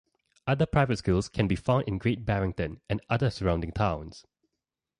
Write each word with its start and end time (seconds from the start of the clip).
Other 0.47 0.65
private 0.65 0.97
schools 0.97 1.29
can 1.29 1.47
be 1.47 1.55
found 1.55 1.83
in 1.87 1.99
Great 1.99 2.25
Barrington 2.25 2.81
and 2.89 3.01
other 3.07 3.29
surrounding 3.29 3.71
towns. 3.71 4.25